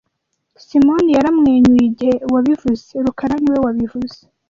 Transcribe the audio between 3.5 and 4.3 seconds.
wabivuze